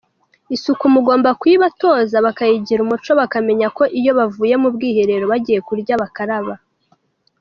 [0.55, 6.53] Isuku mugomba kuyibatoza bakayigira umuco bakamenya ko iyo bavuye mu bwiherero, bagiye kurya bakaraba.